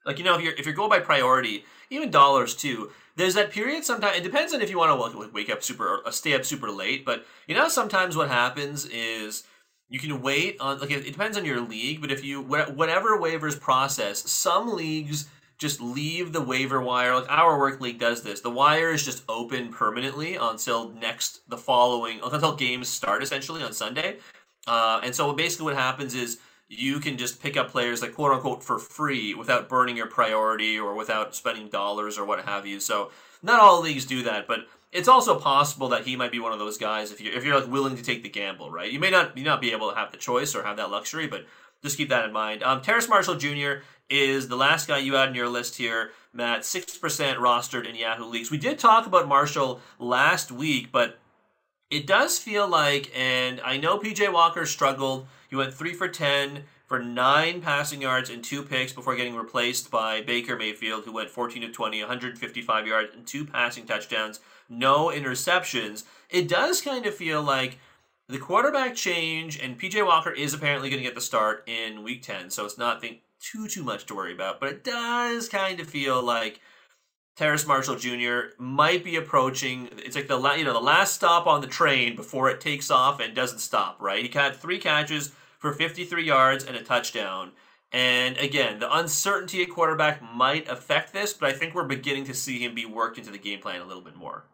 [0.06, 3.50] like you know, if you're if you're going by priority, even dollars too there's that
[3.50, 6.44] period sometimes it depends on if you want to wake up super or stay up
[6.44, 9.44] super late but you know sometimes what happens is
[9.88, 13.58] you can wait on like it, depends on your league but if you whatever waivers
[13.58, 18.50] process some leagues just leave the waiver wire like our work league does this the
[18.50, 24.18] wire is just open permanently until next the following until games start essentially on sunday
[24.66, 26.38] uh, and so basically what happens is
[26.78, 30.78] you can just pick up players like quote unquote for free without burning your priority
[30.78, 32.80] or without spending dollars or what have you.
[32.80, 33.10] So
[33.42, 36.58] not all leagues do that, but it's also possible that he might be one of
[36.58, 38.90] those guys if you if you're like willing to take the gamble, right?
[38.90, 41.26] You may not you not be able to have the choice or have that luxury,
[41.26, 41.44] but
[41.82, 42.62] just keep that in mind.
[42.62, 43.82] Um, Terrace Marshall Jr.
[44.08, 46.64] is the last guy you had in your list here, Matt.
[46.64, 48.50] Six percent rostered in Yahoo leagues.
[48.50, 51.18] We did talk about Marshall last week, but
[51.90, 55.26] it does feel like, and I know PJ Walker struggled.
[55.54, 59.88] He went three for ten for nine passing yards and two picks before getting replaced
[59.88, 65.10] by Baker Mayfield, who went 14 to 20, 155 yards and two passing touchdowns, no
[65.10, 66.02] interceptions.
[66.28, 67.78] It does kind of feel like
[68.28, 72.24] the quarterback change, and PJ Walker is apparently going to get the start in Week
[72.24, 74.58] 10, so it's not think too too much to worry about.
[74.58, 76.58] But it does kind of feel like
[77.36, 78.54] Terrace Marshall Jr.
[78.58, 79.88] might be approaching.
[79.98, 82.90] It's like the la- you know the last stop on the train before it takes
[82.90, 84.02] off and doesn't stop.
[84.02, 84.24] Right?
[84.24, 85.30] He had three catches
[85.64, 87.52] for 53 yards and a touchdown.
[87.90, 92.34] And again, the uncertainty at quarterback might affect this, but I think we're beginning to
[92.34, 94.44] see him be worked into the game plan a little bit more.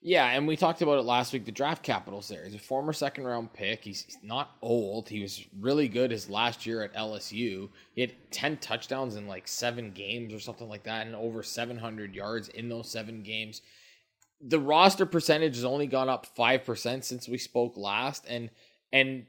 [0.00, 1.44] Yeah, and we talked about it last week.
[1.44, 2.46] The draft capital's there.
[2.46, 3.84] He's a former second round pick.
[3.84, 5.10] He's, not old.
[5.10, 7.68] He was really good his last year at LSU.
[7.94, 12.14] He had 10 touchdowns in like seven games or something like that, and over 700
[12.14, 13.60] yards in those seven games.
[14.40, 18.24] The roster percentage has only gone up 5% since we spoke last.
[18.26, 18.48] And,
[18.90, 19.26] and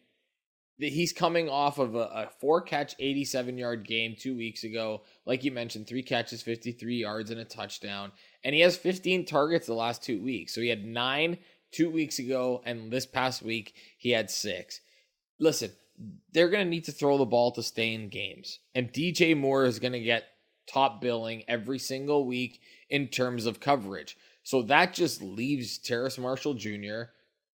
[0.79, 5.01] he's coming off of a, a, four catch 87 yard game two weeks ago.
[5.25, 8.11] Like you mentioned three catches 53 yards and a touchdown.
[8.43, 10.53] And he has 15 targets the last two weeks.
[10.53, 11.37] So he had nine
[11.71, 14.81] two weeks ago and this past week he had six.
[15.39, 15.71] Listen
[16.31, 18.59] they're going to need to throw the ball to stay in games.
[18.75, 20.25] And dj moore is going to get
[20.67, 24.15] top billing every single week in terms of coverage.
[24.43, 27.05] So that just leaves terrace marshall jr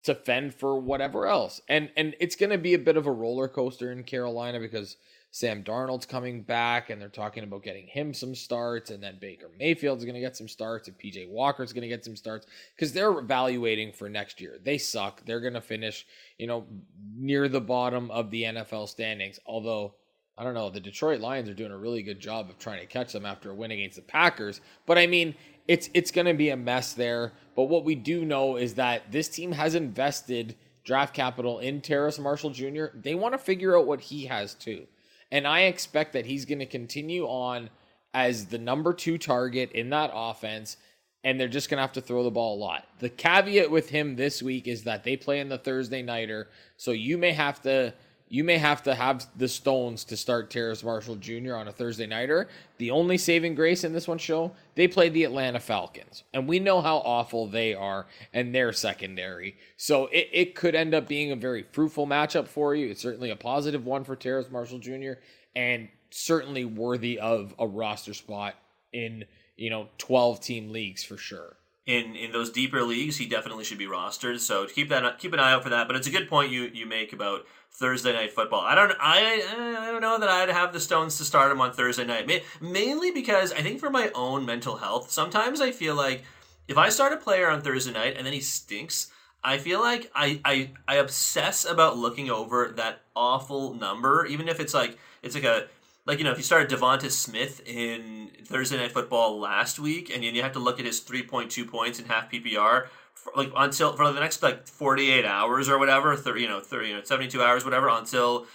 [0.03, 1.61] to fend for whatever else.
[1.67, 4.97] And and it's going to be a bit of a roller coaster in Carolina because
[5.31, 9.49] Sam Darnold's coming back and they're talking about getting him some starts and then Baker
[9.57, 12.45] Mayfield's going to get some starts and PJ Walker's going to get some starts
[12.77, 14.59] cuz they're evaluating for next year.
[14.61, 15.25] They suck.
[15.25, 16.05] They're going to finish,
[16.37, 16.67] you know,
[17.15, 19.39] near the bottom of the NFL standings.
[19.45, 19.95] Although
[20.37, 22.87] I don't know, the Detroit Lions are doing a really good job of trying to
[22.87, 24.61] catch them after a win against the Packers.
[24.87, 25.35] But I mean,
[25.67, 27.33] it's it's going to be a mess there.
[27.55, 32.19] But what we do know is that this team has invested draft capital in Terrace
[32.19, 32.85] Marshall Jr.
[32.93, 34.87] They want to figure out what he has too.
[35.31, 37.69] And I expect that he's going to continue on
[38.13, 40.77] as the number two target in that offense,
[41.23, 42.85] and they're just going to have to throw the ball a lot.
[42.99, 46.91] The caveat with him this week is that they play in the Thursday Nighter, so
[46.91, 47.93] you may have to
[48.29, 51.55] you may have to have the stones to start Terrace Marshall Jr.
[51.55, 52.49] on a Thursday nighter.
[52.77, 56.23] The only saving grace in this one show, they play the Atlanta Falcons.
[56.33, 59.57] And we know how awful they are and their secondary.
[59.77, 62.89] So it, it could end up being a very fruitful matchup for you.
[62.89, 65.13] It's certainly a positive one for Terrace Marshall Jr.
[65.55, 68.55] and certainly worthy of a roster spot
[68.91, 69.25] in,
[69.57, 73.77] you know, 12 team leagues for sure in in those deeper leagues, he definitely should
[73.77, 74.39] be rostered.
[74.39, 75.87] So keep that keep an eye out for that.
[75.87, 78.61] But it's a good point you you make about Thursday night football.
[78.61, 81.73] I don't I I don't know that I'd have the stones to start him on
[81.73, 82.29] Thursday night.
[82.61, 86.23] Mainly because I think for my own mental health, sometimes I feel like
[86.67, 89.11] if I start a player on Thursday night and then he stinks,
[89.43, 94.59] I feel like I I I obsess about looking over that awful number, even if
[94.59, 95.67] it's like it's like a
[96.05, 100.23] like you know if you started Devonta Smith in Thursday Night Football last week, and
[100.23, 102.87] you have to look at his three point two points in half PPR,
[103.35, 106.89] like until for the next like forty eight hours or whatever, 30, you know, thirty,
[106.89, 108.45] you know, seventy two hours, whatever, until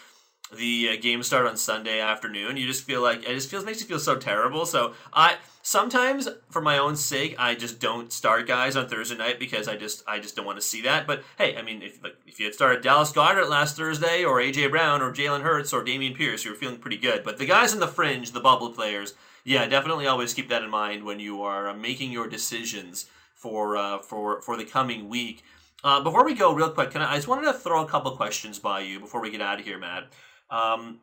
[0.57, 2.57] the uh, game start on Sunday afternoon.
[2.57, 4.67] You just feel like it just feels makes you feel so terrible.
[4.67, 9.39] So I sometimes for my own sake, I just don't start guys on Thursday night
[9.39, 11.07] because I just I just don't want to see that.
[11.07, 14.71] But hey, I mean, if if you had started Dallas Goedert last Thursday or AJ
[14.71, 17.25] Brown or Jalen Hurts or Dameon Pierce, you were feeling pretty good.
[17.25, 20.71] But the guys in the fringe, the bubble players, yeah, definitely always keep that in
[20.71, 23.07] mind when you are uh, making your decisions
[23.39, 25.43] for uh, for for the coming week.
[25.85, 28.11] Uh, before we go, real quick, can I, I just wanted to throw a couple
[28.17, 30.09] questions by you before we get out of here, Matt.
[30.51, 30.99] Um,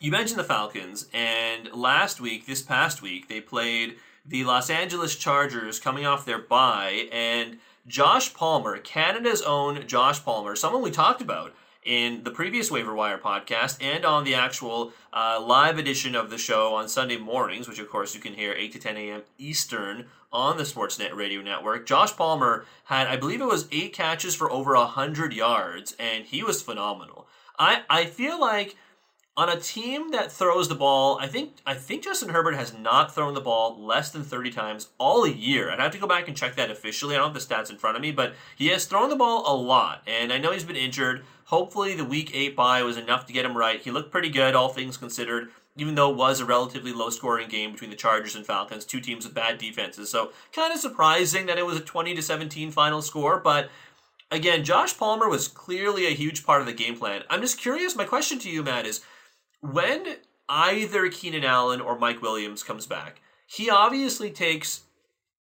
[0.00, 5.16] you mentioned the Falcons, and last week, this past week, they played the Los Angeles
[5.16, 11.22] Chargers coming off their bye, and Josh Palmer, Canada's own Josh Palmer, someone we talked
[11.22, 16.28] about in the previous Waiver Wire podcast and on the actual uh, live edition of
[16.28, 19.22] the show on Sunday mornings, which of course you can hear 8 to 10 a.m.
[19.38, 21.86] Eastern on the Sportsnet Radio Network.
[21.86, 26.42] Josh Palmer had, I believe it was eight catches for over 100 yards, and he
[26.42, 27.26] was phenomenal.
[27.58, 28.76] I, I feel like
[29.38, 33.14] on a team that throws the ball, I think I think Justin Herbert has not
[33.14, 35.70] thrown the ball less than 30 times all year.
[35.70, 37.14] I'd have to go back and check that officially.
[37.14, 39.44] I don't have the stats in front of me, but he has thrown the ball
[39.46, 40.02] a lot.
[40.08, 41.24] And I know he's been injured.
[41.44, 43.80] Hopefully, the week eight bye was enough to get him right.
[43.80, 47.48] He looked pretty good, all things considered, even though it was a relatively low scoring
[47.48, 50.10] game between the Chargers and Falcons, two teams with bad defenses.
[50.10, 53.70] So, kind of surprising that it was a 20 to 17 final score, but
[54.30, 57.22] again, Josh Palmer was clearly a huge part of the game plan.
[57.30, 57.96] I'm just curious.
[57.96, 59.00] My question to you, Matt, is
[59.60, 60.16] when
[60.48, 64.82] either Keenan Allen or Mike Williams comes back, he obviously takes,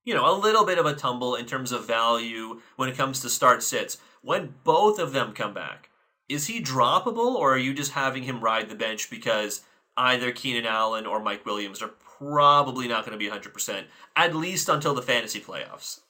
[0.04, 3.20] you know, a little bit of a tumble in terms of value when it comes
[3.20, 3.98] to start sits.
[4.22, 5.88] When both of them come back,
[6.28, 9.62] is he droppable or are you just having him ride the bench because
[10.00, 13.84] either Keenan Allen or Mike Williams are probably not going to be 100%,
[14.16, 16.00] at least until the fantasy playoffs?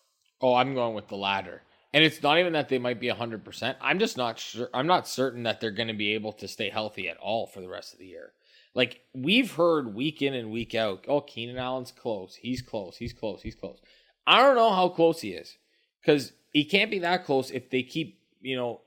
[0.40, 1.62] Oh, I'm going with the latter.
[1.92, 3.76] And it's not even that they might be 100%.
[3.80, 4.68] I'm just not sure.
[4.72, 7.60] I'm not certain that they're going to be able to stay healthy at all for
[7.60, 8.32] the rest of the year.
[8.74, 12.36] Like we've heard week in and week out, oh, Keenan Allen's close.
[12.36, 12.96] He's close.
[12.96, 13.42] He's close.
[13.42, 13.80] He's close.
[14.26, 15.56] I don't know how close he is
[16.00, 18.82] because he can't be that close if they keep, you know,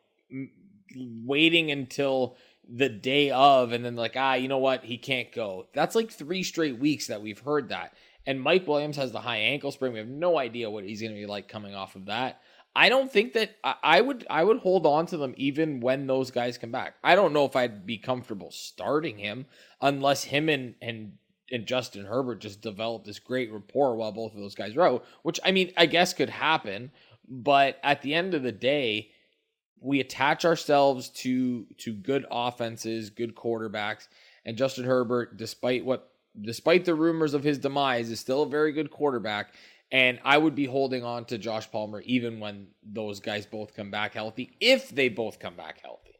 [1.26, 4.84] waiting until the day of and then like, ah, you know what?
[4.84, 5.68] He can't go.
[5.74, 7.94] That's like three straight weeks that we've heard that.
[8.26, 9.94] And Mike Williams has the high ankle sprain.
[9.94, 12.42] We have no idea what he's going to be like coming off of that.
[12.76, 16.08] I don't think that I, I, would I would hold on to them even when
[16.08, 16.96] those guys come back.
[17.04, 19.46] I don't know if I'd be comfortable starting him
[19.82, 21.14] unless him and and
[21.52, 25.06] and Justin Herbert just developed this great rapport while both of those guys are out,
[25.22, 26.92] which I mean I guess could happen,
[27.30, 29.12] but at the end of the day,
[29.84, 34.08] we attach ourselves to to good offenses, good quarterbacks,
[34.46, 36.10] and Justin Herbert, despite what
[36.42, 39.54] despite the rumors of his demise, is still a very good quarterback
[39.94, 43.92] and I would be holding on to Josh Palmer even when those guys both come
[43.92, 46.16] back healthy, if they both come back healthy.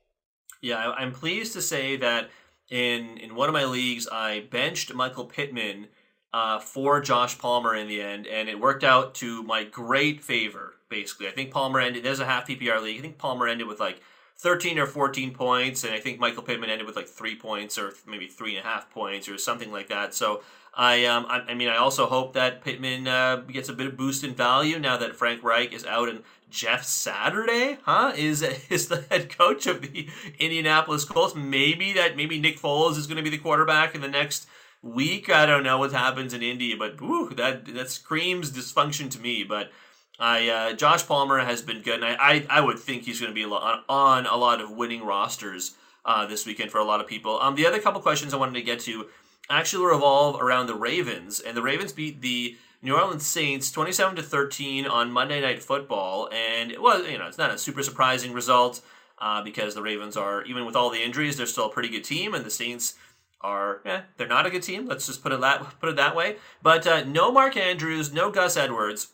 [0.62, 2.30] Yeah, I'm pleased to say that
[2.70, 5.88] in in one of my leagues, I benched Michael Pittman
[6.34, 10.74] uh, for Josh Palmer in the end, and it worked out to my great favor.
[10.90, 12.04] Basically, I think Palmer ended.
[12.04, 13.00] There's a half PPR league.
[13.00, 14.02] I think Palmer ended with like
[14.38, 17.94] 13 or 14 points, and I think Michael Pittman ended with like three points or
[18.08, 20.14] maybe three and a half points or something like that.
[20.14, 20.42] So
[20.74, 23.96] I um I, I mean I also hope that Pittman uh, gets a bit of
[23.96, 28.88] boost in value now that Frank Reich is out and Jeff Saturday, huh, is is
[28.88, 31.36] the head coach of the Indianapolis Colts.
[31.36, 34.48] Maybe that maybe Nick Foles is going to be the quarterback in the next
[34.84, 35.30] week.
[35.30, 36.98] I don't know what happens in Indy, but
[37.38, 39.44] that that screams dysfunction to me.
[39.44, 39.72] But
[40.20, 43.32] I uh, Josh Palmer has been good, and I I, I would think he's going
[43.32, 47.02] to be on, on a lot of winning rosters uh, this weekend for a lot
[47.02, 47.40] of people.
[47.40, 49.08] Um, the other couple questions I wanted to get to
[49.50, 54.24] actually revolve around the Ravens, and the Ravens beat the New Orleans Saints 27 to
[54.24, 58.34] 13 on Monday Night Football, and it was you know it's not a super surprising
[58.34, 58.82] result
[59.20, 62.04] uh, because the Ravens are even with all the injuries they're still a pretty good
[62.04, 62.96] team, and the Saints
[63.44, 64.88] are yeah they're not a good team.
[64.88, 66.38] Let's just put it that put it that way.
[66.62, 69.10] But uh, no Mark Andrews, no Gus Edwards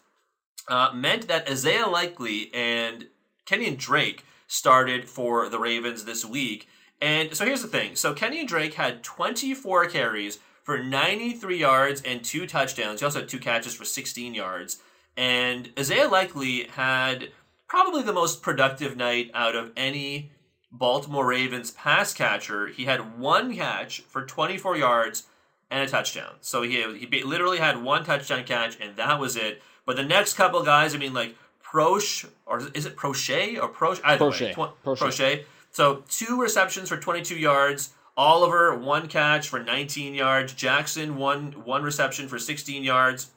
[0.68, 3.08] uh, meant that Isaiah Likely and
[3.46, 6.68] Kenyan Drake started for the Ravens this week.
[7.02, 7.96] And so here's the thing.
[7.96, 13.00] So Kenyan Drake had 24 carries for 93 yards and two touchdowns.
[13.00, 14.82] He also had two catches for 16 yards.
[15.18, 17.32] And Isaiah Likely had
[17.68, 20.32] probably the most productive night out of any
[20.72, 22.68] Baltimore Ravens pass catcher.
[22.68, 25.24] He had one catch for 24 yards
[25.72, 26.36] and a touchdown.
[26.42, 29.62] So he, he literally had one touchdown catch, and that was it.
[29.86, 34.02] But the next couple guys, I mean, like Proche, or is it Proche or Proche?
[34.04, 34.42] Either Proche.
[34.42, 34.98] Way, tw- Proche.
[34.98, 37.94] Proche so two receptions for 22 yards.
[38.18, 40.54] Oliver one catch for 19 yards.
[40.54, 43.32] Jackson one one reception for 16 yards.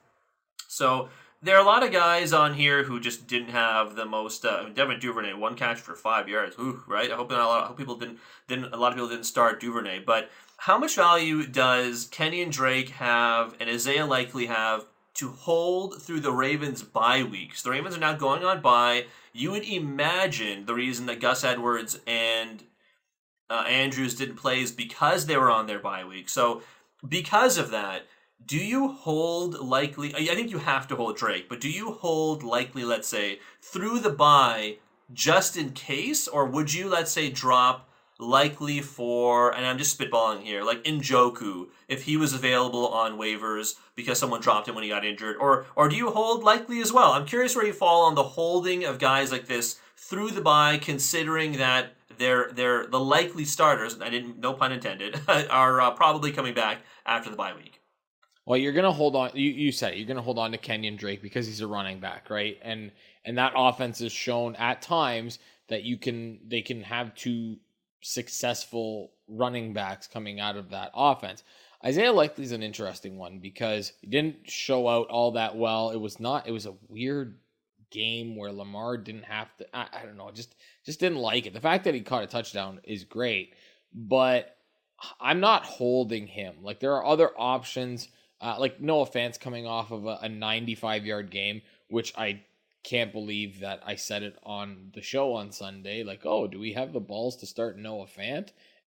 [0.66, 1.08] So
[1.42, 4.44] there are a lot of guys on here who just didn't have the most.
[4.44, 6.56] Uh, Devin Duvernay one catch for five yards.
[6.58, 7.10] Ooh, right.
[7.10, 7.64] I hope not a lot.
[7.64, 10.00] I hope people didn't didn't a lot of people didn't start Duvernay.
[10.00, 16.20] But how much value does Kenyan Drake have, and Isaiah Likely have to hold through
[16.20, 17.62] the Ravens' bye weeks?
[17.62, 22.00] The Ravens are now going on bye you would imagine the reason that Gus Edwards
[22.06, 22.64] and
[23.48, 26.28] uh, Andrews didn't play is because they were on their bye week.
[26.28, 26.62] So,
[27.06, 28.06] because of that,
[28.46, 30.14] do you hold likely?
[30.14, 34.00] I think you have to hold Drake, but do you hold likely, let's say, through
[34.00, 34.76] the bye
[35.12, 40.42] just in case, or would you, let's say, drop likely for, and I'm just spitballing
[40.42, 44.90] here, like Njoku, if he was available on waivers because someone dropped him when he
[44.90, 47.12] got injured, or or do you hold likely as well?
[47.12, 50.78] I'm curious where you fall on the holding of guys like this through the bye,
[50.78, 54.00] considering that they're they're the likely starters.
[54.00, 57.81] I didn't, no pun intended, are uh, probably coming back after the bye week.
[58.44, 59.30] Well, you're gonna hold on.
[59.34, 62.00] You, you said it, you're gonna hold on to Kenyan Drake because he's a running
[62.00, 62.58] back, right?
[62.62, 62.90] And
[63.24, 65.38] and that offense has shown at times
[65.68, 67.56] that you can they can have two
[68.00, 71.44] successful running backs coming out of that offense.
[71.84, 75.90] Isaiah Likely is an interesting one because he didn't show out all that well.
[75.90, 76.46] It was not.
[76.46, 77.38] It was a weird
[77.90, 79.76] game where Lamar didn't have to.
[79.76, 81.52] I, I don't know, just just didn't like it.
[81.52, 83.54] The fact that he caught a touchdown is great,
[83.94, 84.56] but
[85.20, 86.56] I'm not holding him.
[86.62, 88.08] Like there are other options.
[88.42, 92.42] Uh, like Noah Fant coming off of a, a 95 yard game, which I
[92.82, 96.02] can't believe that I said it on the show on Sunday.
[96.02, 98.48] Like, oh, do we have the balls to start Noah Fant?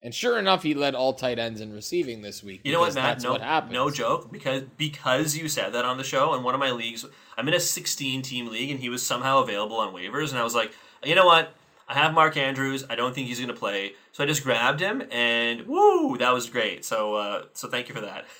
[0.02, 2.60] And sure enough, he led all tight ends in receiving this week.
[2.64, 3.22] You know what, Matt?
[3.22, 4.30] no, what no joke.
[4.30, 7.04] Because because you said that on the show in one of my leagues,
[7.36, 10.44] I'm in a 16 team league, and he was somehow available on waivers, and I
[10.44, 10.72] was like,
[11.04, 11.54] you know what?
[11.88, 12.84] I have Mark Andrews.
[12.90, 16.32] I don't think he's going to play, so I just grabbed him, and woo, that
[16.32, 16.84] was great.
[16.84, 18.26] So, uh, so thank you for that.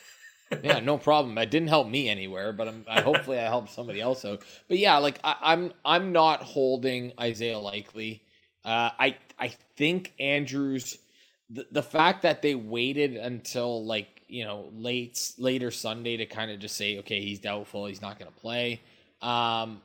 [0.63, 1.37] yeah, no problem.
[1.39, 4.43] It didn't help me anywhere, but I'm, I hopefully I helped somebody else out.
[4.69, 8.23] But yeah, like I, I'm I'm not holding Isaiah Likely.
[8.65, 10.99] Uh, I I think Andrews
[11.51, 16.51] the, the fact that they waited until like you know late later Sunday to kind
[16.51, 18.81] of just say okay he's doubtful he's not going to play
[19.23, 19.81] um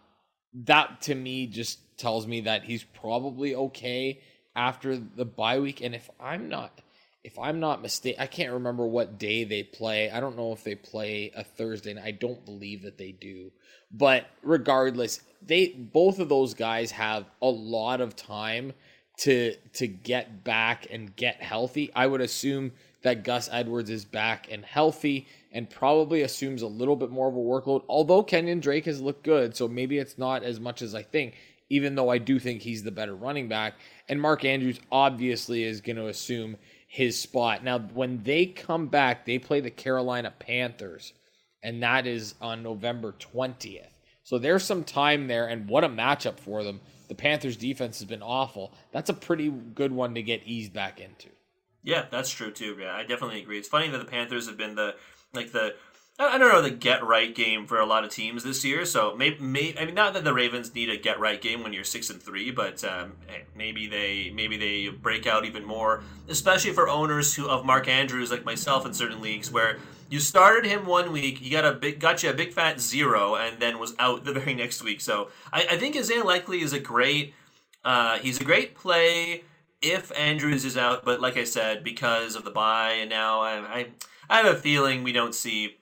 [0.53, 4.20] that to me just tells me that he's probably okay
[4.55, 6.82] after the bye week and if I'm not
[7.24, 10.63] if I'm not mistaken I can't remember what day they play I don't know if
[10.63, 13.51] they play a Thursday and I don't believe that they do
[13.91, 18.74] but regardless they both of those guys have a lot of time
[19.22, 21.91] to to get back and get healthy.
[21.95, 22.72] I would assume
[23.03, 27.36] that Gus Edwards is back and healthy and probably assumes a little bit more of
[27.36, 27.84] a workload.
[27.88, 31.36] Although Kenyan Drake has looked good, so maybe it's not as much as I think,
[31.69, 33.74] even though I do think he's the better running back.
[34.07, 36.57] And Mark Andrews obviously is going to assume
[36.92, 37.64] his spot.
[37.64, 41.14] Now, when they come back, they play the Carolina Panthers,
[41.64, 43.94] and that is on November 20th.
[44.24, 48.10] So there's some time there, and what a matchup for them the Panthers defense has
[48.10, 48.74] been awful.
[48.92, 51.30] That's a pretty good one to get eased back into.
[51.82, 52.76] Yeah, that's true too.
[52.78, 53.58] Yeah, I definitely agree.
[53.58, 54.96] It's funny that the Panthers have been the
[55.34, 55.76] like the
[56.28, 58.86] I don't know the get right game for a lot of teams this year.
[58.86, 61.84] So maybe, I mean not that the Ravens need a get right game when you're
[61.84, 63.13] six and three, but um,
[63.55, 68.32] maybe they maybe they break out even more, especially for owners who of Mark Andrews
[68.32, 69.78] like myself in certain leagues where
[70.11, 73.36] you started him one week, you got a big, got you a big fat zero,
[73.36, 74.99] and then was out the very next week.
[74.99, 77.34] So I, I think Isaiah Likely is a great,
[77.86, 79.45] uh, he's a great play
[79.82, 81.05] if Andrews is out.
[81.05, 83.88] But like I said, because of the bye, and now I, I,
[84.30, 85.78] I have a feeling we don't see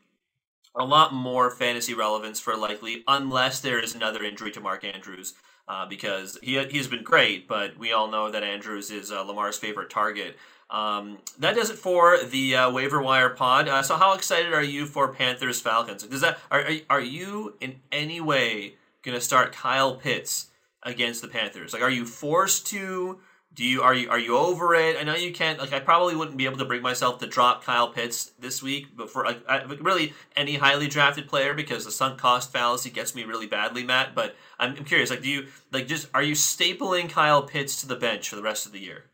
[0.79, 5.33] a lot more fantasy relevance for Likely unless there is another injury to Mark Andrews.
[5.67, 9.55] Uh, because he he's been great, but we all know that Andrews is uh, Lamar's
[9.55, 10.35] favorite target.
[10.71, 13.67] Um, that does it for the uh, waiver wire pod.
[13.67, 16.01] Uh, so, how excited are you for Panthers Falcons?
[16.01, 18.73] Does that are are you in any way
[19.03, 20.47] going to start Kyle Pitts
[20.81, 21.71] against the Panthers?
[21.71, 23.19] Like, are you forced to?
[23.53, 24.95] Do you are you are you over it?
[24.97, 25.59] I know you can't.
[25.59, 28.95] Like, I probably wouldn't be able to bring myself to drop Kyle Pitts this week,
[28.95, 33.15] but for like, I, really any highly drafted player because the sunk cost fallacy gets
[33.15, 34.13] me really badly, Matt.
[34.13, 35.09] But I'm, I'm curious.
[35.09, 38.43] Like, do you like just are you stapling Kyle Pitts to the bench for the
[38.43, 39.05] rest of the year?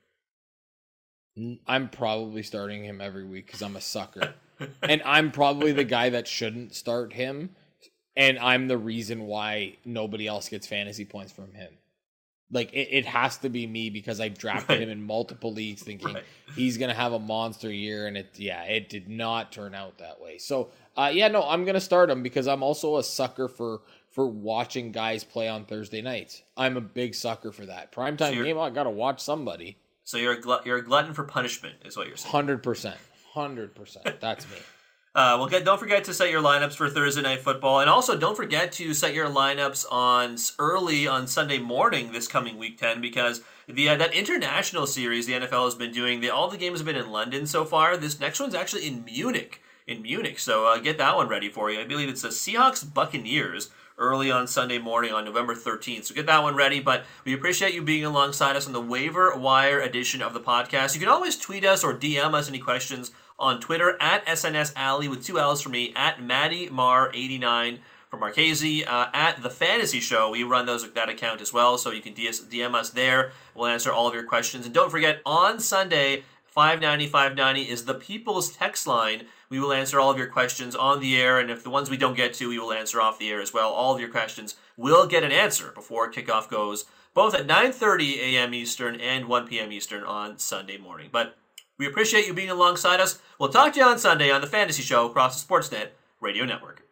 [1.67, 4.35] I'm probably starting him every week because I'm a sucker.
[4.81, 7.55] and I'm probably the guy that shouldn't start him.
[8.15, 11.73] And I'm the reason why nobody else gets fantasy points from him.
[12.51, 14.81] Like it, it has to be me because I drafted right.
[14.81, 16.23] him in multiple leagues thinking right.
[16.55, 20.21] he's gonna have a monster year and it yeah, it did not turn out that
[20.21, 20.37] way.
[20.37, 23.81] So uh, yeah, no, I'm gonna start him because I'm also a sucker for
[24.11, 26.43] for watching guys play on Thursday nights.
[26.55, 27.91] I'm a big sucker for that.
[27.91, 29.77] Primetime so game, I gotta watch somebody.
[30.03, 32.31] So you're a glut- you're a glutton for punishment, is what you're saying.
[32.31, 32.97] Hundred percent,
[33.33, 34.21] hundred percent.
[34.21, 34.57] That's me.
[35.15, 38.17] Uh, well, get, don't forget to set your lineups for Thursday night football, and also
[38.17, 42.99] don't forget to set your lineups on early on Sunday morning this coming week ten
[42.99, 46.19] because the uh, that international series the NFL has been doing.
[46.19, 47.95] The, all the games have been in London so far.
[47.95, 49.61] This next one's actually in Munich.
[49.87, 51.79] In Munich, so uh, get that one ready for you.
[51.79, 56.05] I believe it's the Seahawks Buccaneers early on Sunday morning on November 13th.
[56.05, 56.79] So get that one ready.
[56.79, 60.93] But we appreciate you being alongside us on the waiver wire edition of the podcast.
[60.93, 65.07] You can always tweet us or DM us any questions on Twitter at SNS Alley
[65.07, 67.79] with two L's for me at Maddie Mar 89
[68.09, 70.31] for Marchese uh, at the Fantasy Show.
[70.31, 73.31] We run those that account as well, so you can DM us there.
[73.53, 74.65] We'll answer all of your questions.
[74.65, 76.23] And don't forget on Sunday.
[76.45, 80.99] 590 590 is the people's text line we will answer all of your questions on
[80.99, 83.29] the air, and if the ones we don't get to, we will answer off the
[83.29, 83.71] air as well.
[83.71, 88.53] All of your questions will get an answer before kickoff goes, both at 9:30 a.m.
[88.53, 89.71] Eastern and 1 p.m.
[89.71, 91.09] Eastern on Sunday morning.
[91.11, 91.37] But
[91.77, 93.19] we appreciate you being alongside us.
[93.39, 95.89] We'll talk to you on Sunday on the Fantasy Show across the Sportsnet
[96.21, 96.84] Radio Network.